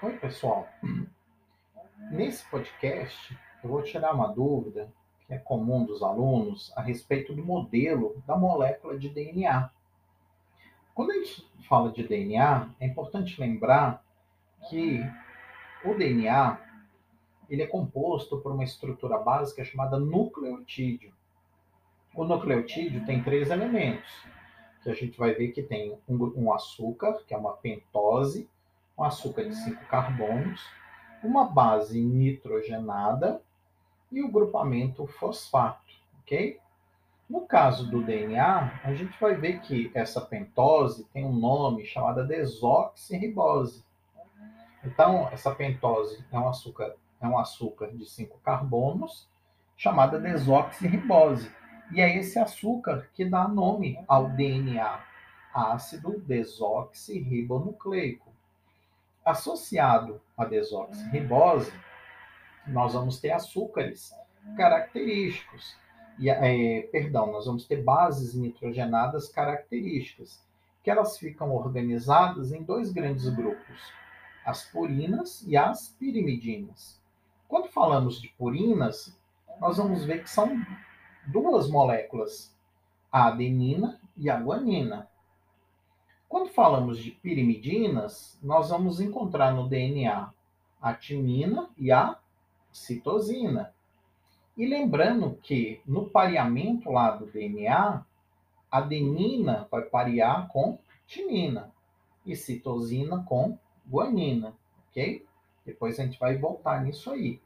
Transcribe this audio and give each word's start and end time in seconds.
Oi, 0.00 0.16
pessoal. 0.16 0.68
Nesse 2.12 2.48
podcast, 2.48 3.36
eu 3.64 3.68
vou 3.68 3.82
tirar 3.82 4.14
uma 4.14 4.28
dúvida 4.28 4.92
que 5.26 5.34
é 5.34 5.38
comum 5.38 5.84
dos 5.84 6.04
alunos 6.04 6.72
a 6.76 6.80
respeito 6.80 7.34
do 7.34 7.44
modelo 7.44 8.22
da 8.24 8.36
molécula 8.36 8.96
de 8.96 9.08
DNA. 9.08 9.68
Quando 10.94 11.10
a 11.10 11.14
gente 11.14 11.44
fala 11.68 11.90
de 11.90 12.06
DNA, 12.06 12.70
é 12.78 12.86
importante 12.86 13.40
lembrar 13.40 14.04
que 14.70 15.00
o 15.84 15.92
DNA 15.94 16.60
ele 17.50 17.62
é 17.62 17.66
composto 17.66 18.38
por 18.38 18.52
uma 18.52 18.62
estrutura 18.62 19.18
básica 19.18 19.64
chamada 19.64 19.98
nucleotídeo. 19.98 21.12
O 22.14 22.22
nucleotídeo 22.22 23.04
tem 23.04 23.20
três 23.24 23.50
elementos, 23.50 24.24
que 24.80 24.90
a 24.90 24.94
gente 24.94 25.18
vai 25.18 25.34
ver 25.34 25.48
que 25.48 25.62
tem 25.64 25.98
um, 26.08 26.52
açúcar, 26.52 27.14
que 27.26 27.34
é 27.34 27.36
uma 27.36 27.56
pentose, 27.56 28.48
um 28.98 29.04
açúcar 29.04 29.44
de 29.44 29.54
cinco 29.54 29.84
carbonos, 29.86 30.60
uma 31.22 31.44
base 31.44 32.02
nitrogenada 32.02 33.40
e 34.10 34.22
o 34.22 34.30
grupamento 34.30 35.06
fosfato, 35.06 35.94
ok? 36.20 36.58
No 37.28 37.42
caso 37.42 37.90
do 37.90 38.02
DNA, 38.02 38.80
a 38.82 38.94
gente 38.94 39.20
vai 39.20 39.34
ver 39.34 39.60
que 39.60 39.90
essa 39.94 40.18
pentose 40.20 41.04
tem 41.12 41.24
um 41.24 41.32
nome 41.32 41.84
chamado 41.84 42.26
desoxirribose. 42.26 43.84
Então, 44.82 45.28
essa 45.30 45.54
pentose 45.54 46.24
é 46.32 46.38
um 46.38 46.48
açúcar, 46.48 46.96
é 47.20 47.28
um 47.28 47.38
açúcar 47.38 47.88
de 47.88 48.06
cinco 48.06 48.38
carbonos, 48.38 49.28
chamada 49.76 50.18
desoxirribose. 50.18 51.52
E 51.92 52.00
é 52.00 52.16
esse 52.16 52.38
açúcar 52.38 53.10
que 53.14 53.26
dá 53.26 53.46
nome 53.46 54.02
ao 54.08 54.30
DNA, 54.30 55.04
ácido 55.52 56.18
desoxirribonucleico. 56.20 58.27
Associado 59.28 60.22
à 60.38 60.46
desoxirribose, 60.46 61.70
nós 62.66 62.94
vamos 62.94 63.20
ter 63.20 63.30
açúcares 63.30 64.14
característicos. 64.56 65.76
E, 66.18 66.30
é, 66.30 66.88
perdão, 66.90 67.30
nós 67.30 67.44
vamos 67.44 67.66
ter 67.66 67.84
bases 67.84 68.32
nitrogenadas 68.32 69.28
características, 69.28 70.42
que 70.82 70.90
elas 70.90 71.18
ficam 71.18 71.54
organizadas 71.54 72.52
em 72.52 72.62
dois 72.62 72.90
grandes 72.90 73.28
grupos, 73.28 73.92
as 74.46 74.64
purinas 74.64 75.44
e 75.46 75.58
as 75.58 75.90
pirimidinas. 75.90 76.98
Quando 77.46 77.68
falamos 77.68 78.22
de 78.22 78.28
purinas, 78.28 79.14
nós 79.60 79.76
vamos 79.76 80.06
ver 80.06 80.22
que 80.22 80.30
são 80.30 80.58
duas 81.26 81.68
moléculas, 81.68 82.56
a 83.12 83.26
adenina 83.26 84.00
e 84.16 84.30
a 84.30 84.40
guanina. 84.40 85.06
Quando 86.28 86.50
falamos 86.50 86.98
de 86.98 87.10
pirimidinas, 87.10 88.38
nós 88.42 88.68
vamos 88.68 89.00
encontrar 89.00 89.54
no 89.54 89.68
DNA 89.68 90.30
a 90.80 90.94
timina 90.94 91.70
e 91.76 91.90
a 91.90 92.18
citosina. 92.70 93.72
E 94.56 94.66
lembrando 94.66 95.38
que 95.42 95.80
no 95.86 96.10
pareamento 96.10 96.90
lá 96.90 97.12
do 97.12 97.26
DNA, 97.26 98.04
adenina 98.70 99.66
vai 99.70 99.82
parear 99.82 100.48
com 100.48 100.78
timina 101.06 101.72
e 102.26 102.36
citosina 102.36 103.22
com 103.24 103.58
guanina, 103.88 104.52
ok? 104.90 105.24
Depois 105.64 105.98
a 105.98 106.04
gente 106.04 106.18
vai 106.18 106.36
voltar 106.36 106.84
nisso 106.84 107.10
aí. 107.10 107.40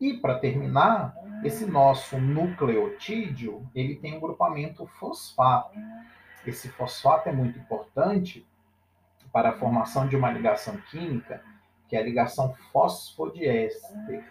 E 0.00 0.14
para 0.14 0.38
terminar, 0.38 1.16
esse 1.44 1.66
nosso 1.66 2.18
nucleotídeo, 2.18 3.64
ele 3.74 3.94
tem 3.94 4.16
um 4.16 4.20
grupamento 4.20 4.86
fosfato. 4.86 5.78
Esse 6.46 6.68
fosfato 6.68 7.28
é 7.28 7.32
muito 7.32 7.58
importante 7.58 8.46
para 9.32 9.50
a 9.50 9.58
formação 9.58 10.06
de 10.06 10.14
uma 10.14 10.30
ligação 10.30 10.76
química, 10.90 11.42
que 11.88 11.96
é 11.96 12.00
a 12.00 12.04
ligação 12.04 12.54
fosfodiéster. 12.72 14.24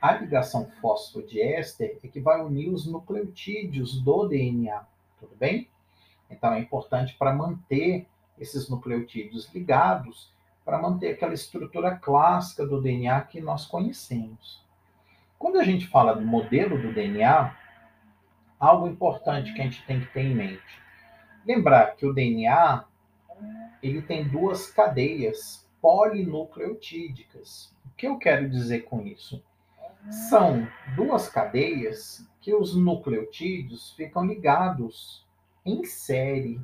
A 0.00 0.12
ligação 0.12 0.70
fosfodiéster 0.80 1.98
é 2.02 2.08
que 2.08 2.20
vai 2.20 2.40
unir 2.40 2.68
os 2.68 2.86
nucleotídeos 2.86 4.00
do 4.00 4.26
DNA, 4.28 4.84
tudo 5.18 5.34
bem? 5.36 5.68
Então 6.30 6.52
é 6.52 6.60
importante 6.60 7.14
para 7.18 7.34
manter 7.34 8.06
esses 8.38 8.68
nucleotídeos 8.68 9.52
ligados, 9.52 10.32
para 10.64 10.78
manter 10.78 11.12
aquela 11.12 11.34
estrutura 11.34 11.96
clássica 11.96 12.66
do 12.66 12.80
DNA 12.80 13.20
que 13.22 13.40
nós 13.40 13.66
conhecemos. 13.66 14.64
Quando 15.38 15.58
a 15.58 15.64
gente 15.64 15.86
fala 15.88 16.14
do 16.14 16.26
modelo 16.26 16.80
do 16.80 16.92
DNA, 16.92 17.54
algo 18.58 18.86
importante 18.86 19.52
que 19.52 19.60
a 19.60 19.64
gente 19.64 19.84
tem 19.86 20.00
que 20.00 20.06
ter 20.06 20.22
em 20.22 20.34
mente. 20.34 20.85
Lembrar 21.46 21.96
que 21.96 22.04
o 22.06 22.12
DNA 22.12 22.84
ele 23.82 24.02
tem 24.02 24.26
duas 24.26 24.70
cadeias 24.70 25.66
polinucleotídicas. 25.80 27.74
O 27.84 27.90
que 27.96 28.06
eu 28.06 28.18
quero 28.18 28.50
dizer 28.50 28.80
com 28.80 29.02
isso? 29.02 29.42
São 30.28 30.66
duas 30.94 31.28
cadeias 31.28 32.28
que 32.40 32.54
os 32.54 32.74
nucleotídeos 32.74 33.92
ficam 33.92 34.24
ligados 34.24 35.26
em 35.64 35.84
série. 35.84 36.60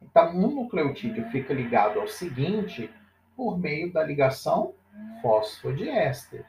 Então, 0.00 0.36
um 0.36 0.50
nucleotídeo 0.62 1.28
fica 1.30 1.54
ligado 1.54 2.00
ao 2.00 2.08
seguinte 2.08 2.90
por 3.36 3.58
meio 3.58 3.92
da 3.92 4.02
ligação 4.02 4.74
fosfodiéster 5.20 6.44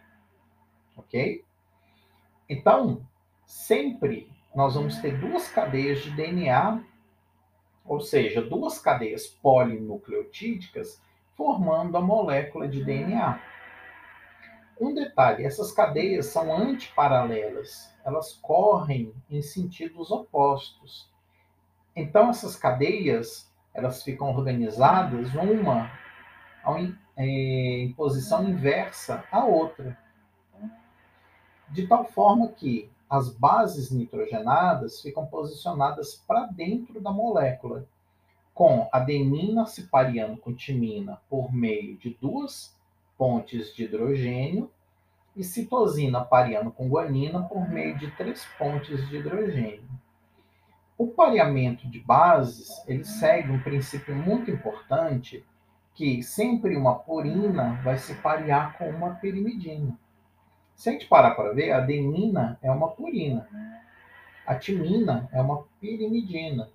ok? 0.96 1.44
Então, 2.50 3.06
sempre 3.46 4.32
nós 4.56 4.76
vamos 4.76 4.98
ter 4.98 5.18
duas 5.18 5.50
cadeias 5.50 6.02
de 6.02 6.12
DNA, 6.12 6.84
ou 7.86 8.00
seja, 8.00 8.42
duas 8.42 8.80
cadeias 8.80 9.28
polinucleotídicas 9.28 11.02
formando 11.36 11.98
a 11.98 12.02
molécula 12.02 12.68
de 12.68 12.84
DNA. 12.84 13.42
Um 14.80 14.94
detalhe, 14.94 15.46
essas 15.46 15.72
cadeias 15.72 16.28
são 16.28 16.56
antiparalelas, 16.56 17.94
elas 18.06 18.34
correm 18.42 19.14
em 19.30 19.42
sentidos 19.42 20.12
opostos. 20.12 21.10
Então 21.96 22.30
essas 22.30 22.56
cadeias, 22.56 23.52
elas 23.74 24.04
ficam 24.04 24.30
organizadas 24.30 25.34
uma 25.36 25.92
em 27.18 27.94
posição 27.94 28.48
inversa 28.48 29.24
à 29.32 29.44
outra 29.46 29.98
de 31.74 31.88
tal 31.88 32.06
forma 32.06 32.50
que 32.50 32.90
as 33.14 33.30
bases 33.30 33.92
nitrogenadas 33.92 35.00
ficam 35.00 35.24
posicionadas 35.28 36.16
para 36.28 36.48
dentro 36.48 37.00
da 37.00 37.12
molécula, 37.12 37.86
com 38.56 38.90
adenina 38.92 39.68
se 39.68 39.84
pareando 39.84 40.38
com 40.38 40.52
timina 40.52 41.22
por 41.30 41.54
meio 41.54 41.96
de 41.96 42.18
duas 42.20 42.76
pontes 43.16 43.72
de 43.76 43.84
hidrogênio 43.84 44.68
e 45.36 45.44
citosina 45.44 46.26
pareando 46.26 46.72
com 46.72 46.90
guanina 46.90 47.44
por 47.44 47.70
meio 47.70 47.96
de 48.00 48.10
três 48.18 48.48
pontes 48.58 49.08
de 49.08 49.18
hidrogênio. 49.18 49.88
O 50.98 51.06
pareamento 51.06 51.88
de 51.88 52.00
bases, 52.00 52.84
ele 52.88 53.04
segue 53.04 53.52
um 53.52 53.62
princípio 53.62 54.16
muito 54.16 54.50
importante 54.50 55.46
que 55.94 56.24
sempre 56.24 56.76
uma 56.76 56.96
purina 56.96 57.80
vai 57.84 58.00
se 58.00 58.16
parear 58.16 58.76
com 58.76 58.90
uma 58.90 59.12
pirimidina. 59.12 59.96
Se 60.84 60.90
a 60.90 60.92
gente 60.92 61.08
parar 61.08 61.32
para 61.32 61.54
ver, 61.54 61.72
a 61.72 61.78
adenina 61.78 62.60
é 62.62 62.70
uma 62.70 62.90
purina. 62.90 63.48
A 64.46 64.54
timina 64.56 65.30
é 65.32 65.42
uma 65.42 65.64
pirimidina. 65.80 66.70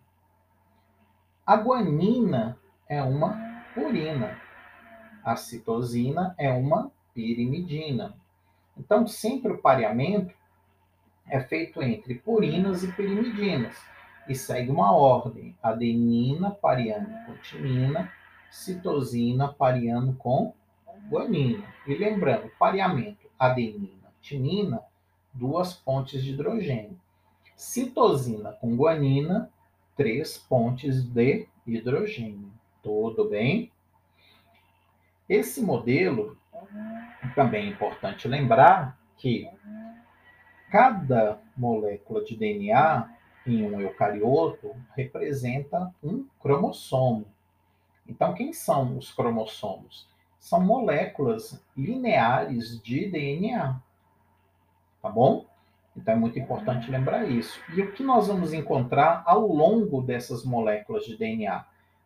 A 1.44 1.58
guanina 1.58 2.58
é 2.88 3.02
uma 3.02 3.38
purina. 3.74 4.40
A 5.22 5.36
citosina 5.36 6.34
é 6.38 6.50
uma 6.50 6.90
pirimidina. 7.12 8.16
Então, 8.78 9.06
sempre 9.06 9.52
o 9.52 9.58
pareamento 9.58 10.34
é 11.26 11.40
feito 11.40 11.82
entre 11.82 12.14
purinas 12.14 12.82
e 12.82 12.90
pirimidinas 12.90 13.76
e 14.26 14.34
segue 14.34 14.70
uma 14.70 14.90
ordem: 14.90 15.54
adenina 15.62 16.50
pareando 16.50 17.10
com 17.26 17.34
timina, 17.42 18.10
citosina 18.50 19.48
pareando 19.48 20.14
com 20.14 20.54
guanina. 21.10 21.62
E 21.86 21.94
lembrando, 21.94 22.50
pareamento 22.58 23.28
adenina, 23.38 23.97
timina, 24.28 24.82
duas 25.32 25.72
pontes 25.72 26.22
de 26.22 26.32
hidrogênio. 26.32 27.00
Citosina 27.56 28.52
com 28.52 28.76
guanina, 28.76 29.50
três 29.96 30.36
pontes 30.36 31.02
de 31.02 31.48
hidrogênio. 31.66 32.52
Tudo 32.82 33.28
bem? 33.28 33.72
Esse 35.28 35.62
modelo 35.62 36.36
também 37.34 37.66
é 37.66 37.70
importante 37.70 38.28
lembrar 38.28 38.98
que 39.16 39.48
cada 40.70 41.40
molécula 41.56 42.22
de 42.22 42.36
DNA 42.36 43.10
em 43.46 43.62
um 43.62 43.80
eucarioto 43.80 44.76
representa 44.94 45.92
um 46.02 46.26
cromossomo. 46.38 47.26
Então, 48.06 48.34
quem 48.34 48.52
são 48.52 48.98
os 48.98 49.10
cromossomos? 49.10 50.06
são 50.38 50.60
moléculas 50.60 51.62
lineares 51.76 52.80
de 52.82 53.06
DNA. 53.10 53.80
Tá 55.00 55.08
bom? 55.08 55.46
Então 55.96 56.14
é 56.14 56.16
muito 56.16 56.38
importante 56.38 56.90
lembrar 56.90 57.28
isso. 57.28 57.60
E 57.74 57.82
o 57.82 57.92
que 57.92 58.02
nós 58.02 58.28
vamos 58.28 58.52
encontrar 58.52 59.22
ao 59.26 59.46
longo 59.46 60.00
dessas 60.00 60.44
moléculas 60.44 61.04
de 61.04 61.16
DNA? 61.16 61.64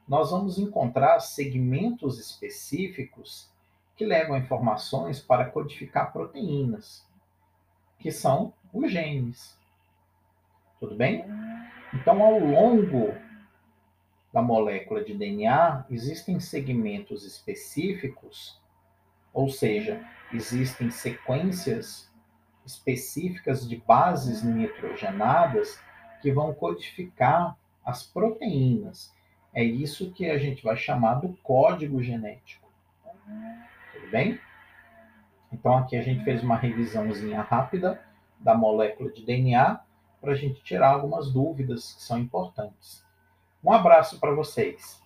Nós 0.08 0.30
vamos 0.30 0.58
encontrar 0.58 1.20
segmentos 1.20 2.18
específicos 2.18 3.50
que 3.96 4.04
levam 4.04 4.36
informações 4.36 5.20
para 5.20 5.44
codificar 5.44 6.12
proteínas, 6.12 7.06
que 7.98 8.10
são 8.10 8.52
os 8.72 8.90
genes. 8.90 9.58
Tudo 10.80 10.96
bem? 10.96 11.24
Então, 11.94 12.22
ao 12.22 12.38
longo 12.38 13.14
da 14.32 14.42
molécula 14.42 15.04
de 15.04 15.14
DNA, 15.14 15.84
existem 15.90 16.40
segmentos 16.40 17.24
específicos, 17.24 18.60
ou 19.32 19.48
seja, 19.48 20.02
existem 20.32 20.90
sequências 20.90 22.11
específicas 22.64 23.68
de 23.68 23.76
bases 23.76 24.42
nitrogenadas 24.42 25.80
que 26.20 26.32
vão 26.32 26.54
codificar 26.54 27.56
as 27.84 28.04
proteínas. 28.04 29.12
É 29.52 29.62
isso 29.62 30.12
que 30.12 30.30
a 30.30 30.38
gente 30.38 30.62
vai 30.62 30.76
chamar 30.76 31.14
do 31.14 31.30
código 31.42 32.02
genético. 32.02 32.70
Tudo 33.92 34.10
bem? 34.10 34.40
Então 35.52 35.76
aqui 35.76 35.96
a 35.96 36.02
gente 36.02 36.24
fez 36.24 36.42
uma 36.42 36.56
revisãozinha 36.56 37.42
rápida 37.42 38.00
da 38.38 38.54
molécula 38.54 39.10
de 39.10 39.24
DNA 39.24 39.80
para 40.20 40.32
a 40.32 40.36
gente 40.36 40.62
tirar 40.62 40.90
algumas 40.90 41.30
dúvidas 41.30 41.92
que 41.94 42.02
são 42.02 42.18
importantes. 42.18 43.04
Um 43.62 43.72
abraço 43.72 44.18
para 44.18 44.34
vocês. 44.34 45.01